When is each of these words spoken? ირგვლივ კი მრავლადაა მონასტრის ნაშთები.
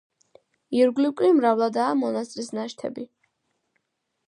ირგვლივ 0.77 1.11
კი 1.19 1.29
მრავლადაა 1.41 1.93
მონასტრის 2.01 2.51
ნაშთები. 2.59 3.07